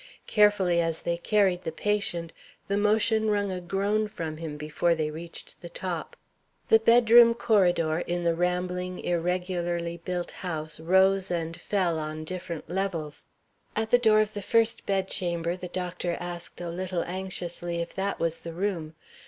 [0.25, 2.33] Carefully as they carried the patient,
[2.67, 6.17] the motion wrung a groan from him before they reached the top.
[6.69, 13.27] The bedroom corridor, in the rambling, irregularly built house rose and fell on different levels.
[13.75, 18.19] At the door of the first bedchamber the doctor asked a little anxiously if that
[18.19, 18.95] was the room.